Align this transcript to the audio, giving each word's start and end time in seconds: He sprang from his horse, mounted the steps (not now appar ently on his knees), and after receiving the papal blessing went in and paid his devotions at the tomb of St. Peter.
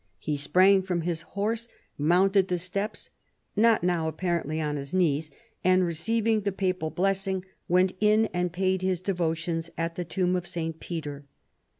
He 0.17 0.35
sprang 0.35 0.81
from 0.81 1.01
his 1.01 1.21
horse, 1.37 1.67
mounted 1.95 2.47
the 2.47 2.57
steps 2.57 3.11
(not 3.55 3.83
now 3.83 4.09
appar 4.09 4.43
ently 4.43 4.59
on 4.59 4.75
his 4.75 4.95
knees), 4.95 5.29
and 5.63 5.81
after 5.83 5.85
receiving 5.85 6.41
the 6.41 6.51
papal 6.51 6.89
blessing 6.89 7.45
went 7.67 7.93
in 7.99 8.25
and 8.33 8.51
paid 8.51 8.81
his 8.81 8.99
devotions 8.99 9.69
at 9.77 9.93
the 9.93 10.03
tomb 10.03 10.35
of 10.35 10.47
St. 10.47 10.79
Peter. 10.79 11.25